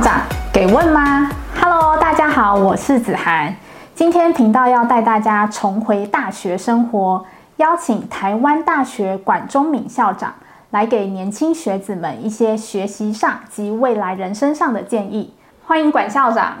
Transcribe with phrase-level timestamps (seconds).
[0.00, 0.20] 长
[0.52, 1.28] 给问吗
[1.60, 3.56] ？Hello，大家好，我是子涵。
[3.96, 7.24] 今天频道要带大家重回大学生活，
[7.56, 10.32] 邀请台湾大学管中闵校长
[10.70, 15.34] 来给年轻学子们一些学习上及未来人生上的建议。
[15.66, 16.54] 欢迎管校长。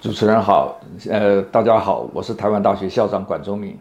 [0.00, 0.76] 主持人好，
[1.08, 3.78] 呃，大家好，我是台湾大学校长管中闵。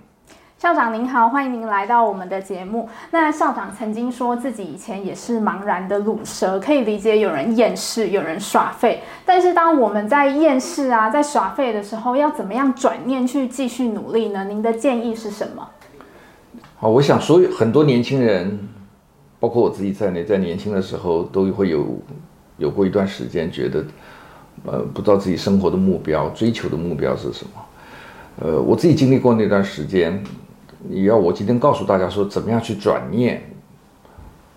[0.60, 2.90] 校长您好，欢迎您来到我们的节目。
[3.12, 9.04] 那校长曾经说自己以前也是茫然的卤蛇，可以理解有人厌世，有人耍废。
[9.24, 14.46] 但是当我们在厌世啊，在耍废的时候，要怎么样转念去继续努力呢？
[14.46, 15.70] 您的建议是什么？
[16.80, 18.68] 好，我想所有很多年轻人，
[19.40, 22.00] 包括我自己在内，在年轻的时候都会有
[22.58, 23.86] 有过一段时间，觉得
[24.66, 27.52] 呃不知道自己生活的目标、追求的目标是什么。
[28.40, 30.20] 呃，我自己经历过那段时间。
[30.80, 33.42] 你要我今天告诉大家说怎么样去转念？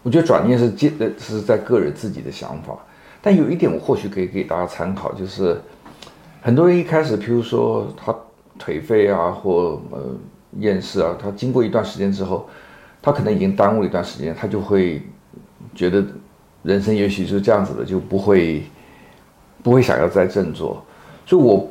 [0.03, 2.79] 我觉得转念是接呃是在个人自己的想法，
[3.21, 5.61] 但有一点我或许可以给大家参考，就是
[6.41, 8.15] 很多人一开始，譬如说他
[8.59, 10.17] 颓废啊，或呃
[10.59, 12.49] 厌世啊，他经过一段时间之后，
[13.03, 15.03] 他可能已经耽误了一段时间，他就会
[15.75, 16.05] 觉得
[16.63, 18.63] 人生也许就是这样子的，就不会
[19.63, 20.83] 不会想要再振作，
[21.27, 21.69] 所以我。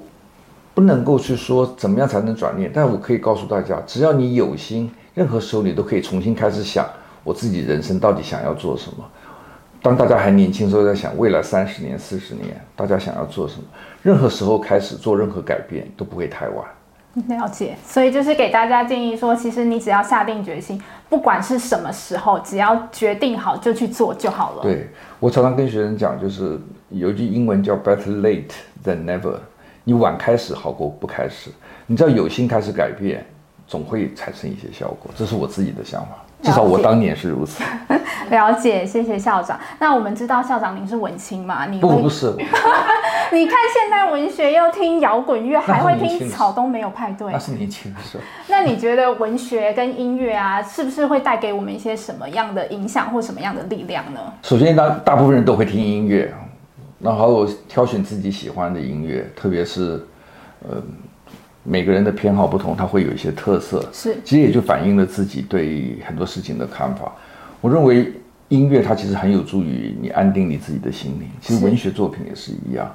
[0.80, 6.88] 不能够去说怎么样才能转念，但我可以告诉大家，只要你有心，任何时候你都可以重新开始想
[7.21, 9.03] 我自己人生到底想要做什么。
[9.81, 13.63] 当大家还年轻的时候，在想未来三十年、四十年，大家想要做什么，
[14.02, 16.66] 任何时候开始做任何改变都不会太晚。
[17.27, 24.64] 了解，所以就是给大家建议说，其实你只要下定决心，不管是什么时候，只要决定好就去做就好了。
[24.64, 24.87] 对，
[25.20, 28.52] 我常常跟学生讲，就是有一句英文叫 “better late
[28.86, 29.33] than never”。
[29.84, 31.50] 你晚开始好过不开始，
[31.88, 33.26] 你只要有心开始改变，
[33.67, 35.12] 总会产生一些效果。
[35.16, 36.10] 这是我自己的想法，
[36.42, 37.64] 至少我当年是如此。
[38.30, 39.60] 了解，谢谢校长。
[39.80, 41.66] 那我们知道校长您是文青嘛？
[41.66, 42.32] 你不不是。
[43.32, 47.32] 你看现代文学又听摇滚乐，还会听草东没有派对。
[47.32, 48.23] 那是年轻的时候。
[48.48, 54.20] 那你觉得文学跟音乐啊，是不是会带给我们一些什么样的影响或什么样的力量呢？
[54.44, 56.32] 首先，大大部分人都会听音乐。
[56.99, 60.02] 然后我挑选自己喜欢的音乐，特别是，
[60.67, 60.82] 呃，
[61.64, 63.87] 每个人的偏好不同，它会有一些特色。
[63.93, 67.11] 是，其实也就反映了自己对很多事情的看法。
[67.61, 68.11] 我认为
[68.49, 71.30] 音乐它其实很有助于你安定你自己的心灵。
[71.39, 72.92] 其实文学作品也是一样。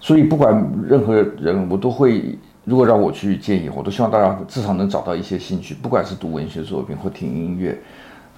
[0.00, 7.76] 所以不管任何人，我都会，如果让我去建议，我都希望大家至少能找到一些兴趣，不管是读文学作品或听音乐。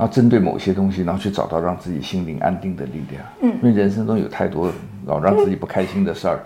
[0.01, 3.23] 然后针对某些东西，然后去找到让自己心灵安定的力量。
[3.43, 4.73] 嗯，因为人生中有太多
[5.05, 6.41] 老让自己不开心的事儿，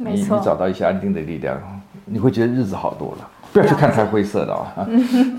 [0.00, 1.58] 嗯、你你找到一些安定的力量，
[2.04, 3.26] 你会觉得日子好多了。
[3.50, 4.84] 不要去看太灰色的啊。
[4.86, 5.38] 嗯、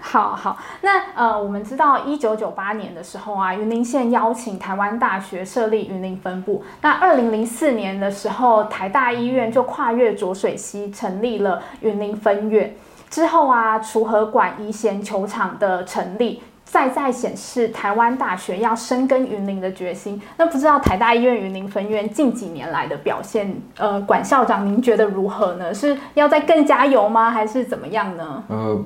[0.00, 6.64] 好好，那呃，我们知道一九九八年的时候啊，云林县邀请台湾大学设立云林分部。
[6.80, 12.74] 那二零零四年的时候，台大医院就跨越浊水溪成立了云林分院。
[13.10, 16.42] 之后啊，储和馆乙贤球场的成立。
[16.70, 20.20] 再再显示台湾大学要深耕云林的决心。
[20.36, 25.72] 那不知道台大医院云林分院近几年来的表现，呃，管校长您觉得如何呢？
[25.72, 27.30] 是要再更加油吗？
[27.30, 28.44] 还是怎么样呢？
[28.48, 28.84] 呃，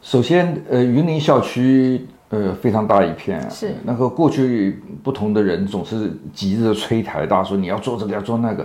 [0.00, 8.64] 首先，呃，云林校区呃非常大一片，是那个过去不同的人总是急着催台大说你要做这个要做那个，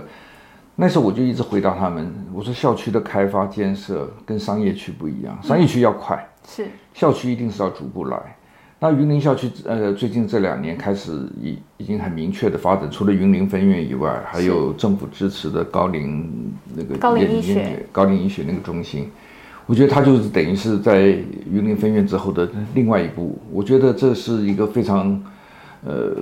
[0.76, 6.24] 那时候我就一直回答他们，我说校区的开发建设跟商业区不一样，商业区要快。
[6.58, 6.66] 嗯是。
[6.92, 8.36] 校区一定是要逐步来，
[8.78, 17.86] 那云林校区呃最近这两年开始已已经很明确的发展，除了云林分院以外，还有政府支持的高龄那个高龄医学。
[17.92, 19.10] 高龄医学那个中心，
[19.66, 25.22] 我觉得它就是等于是在云林分院之后的另外一步，我觉得这是一个非常
[25.84, 26.16] 呃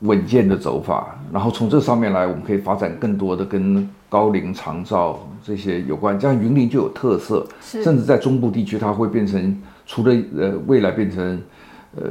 [0.00, 9.60] 稳健的走法，然后从这上面来，我们可以发展更多的跟高龄长照这些有关，这样云林就有特色，甚至在中部地区它会变成。
[9.86, 11.38] 除了呃未来变成
[11.94, 12.02] 呃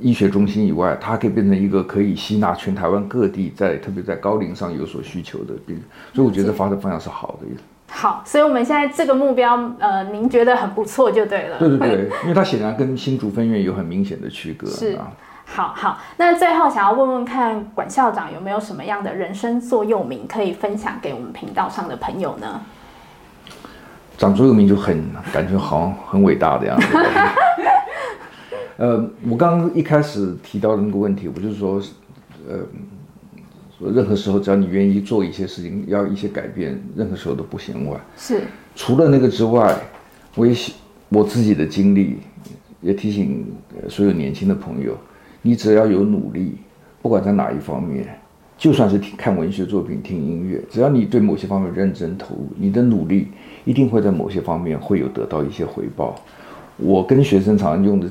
[0.00, 5.82] 医学中心以外，它可以变成一个可以吸纳全台湾各地在特别在高龄上有所需求的病，
[6.14, 7.60] 所以我觉得发展方向是好的。
[7.88, 11.58] 好，所以我们现在这个目标，呃，您觉得很不错就对了。
[11.58, 14.68] 对对对， 因为它显然跟新竹分院有很明显的区隔。
[14.68, 15.10] 是啊，
[15.56, 22.60] 好好，那最后想要问问看管校长有没有什么样的人生座右铭可以分享给我们频道上的朋友呢？
[24.18, 26.86] 长座右铭就很感觉好像很伟大的样子。
[28.76, 31.80] 呃，我刚刚一开始提到的那个问题，我就是说，
[32.46, 32.58] 呃，
[33.78, 37.98] 说任何时候只要你愿意做一些事情，要一些改变，任何时候都不嫌晚。
[38.18, 38.42] 是。
[38.74, 39.74] 除了那个之外，
[40.34, 40.54] 我也
[41.08, 42.18] 我自己的经历
[42.82, 43.50] 也提醒
[43.88, 44.94] 所有年轻的朋友，
[45.46, 46.56] 你只要有努力，
[47.00, 48.04] 不管在哪一方面，
[48.58, 53.28] 就算是听看文学作品、听音乐，只要你对某些方面认真投入，你的努力
[53.64, 56.16] 一定会在某些方面会有得到一些回报。
[56.76, 58.08] 我跟学生常常用的。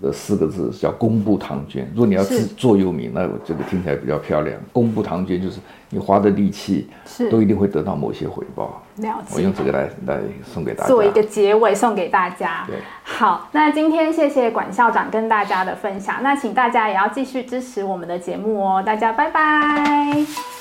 [0.00, 1.88] 的四个字叫功不唐捐。
[1.94, 4.58] 如果你要自座右铭，那我这个听起来比较漂亮。
[4.72, 5.58] 功不唐捐就是
[5.88, 8.82] 你花的力气，是都一定会得到某些回报。
[8.96, 9.34] 了解。
[9.36, 12.64] 我用这个来来送给大家，做一个结尾送给大家。
[12.66, 16.16] 对，好，那今天谢谢管校长跟大家的分享。
[16.22, 18.82] 那请大家也要继续支持我们的节目哦。
[18.84, 20.59] 大家拜拜。